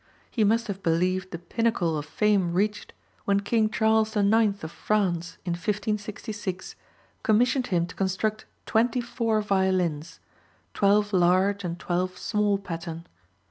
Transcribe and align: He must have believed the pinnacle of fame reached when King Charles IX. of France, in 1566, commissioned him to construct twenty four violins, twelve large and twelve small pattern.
He 0.31 0.43
must 0.43 0.65
have 0.65 0.81
believed 0.81 1.29
the 1.29 1.37
pinnacle 1.37 1.95
of 1.95 2.07
fame 2.07 2.53
reached 2.53 2.91
when 3.25 3.41
King 3.41 3.69
Charles 3.69 4.15
IX. 4.17 4.63
of 4.63 4.71
France, 4.71 5.37
in 5.45 5.51
1566, 5.53 6.75
commissioned 7.21 7.67
him 7.67 7.85
to 7.85 7.93
construct 7.93 8.45
twenty 8.65 8.99
four 8.99 9.43
violins, 9.43 10.19
twelve 10.73 11.13
large 11.13 11.63
and 11.63 11.77
twelve 11.77 12.17
small 12.17 12.57
pattern. 12.57 13.05